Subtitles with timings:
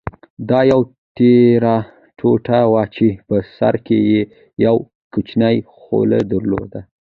[0.49, 0.85] دا یوه
[1.17, 1.75] تېره
[2.17, 4.21] ټوټه وه چې په سر کې یې
[4.65, 4.75] یو
[5.13, 6.79] کوچنی خولۍ درلوده.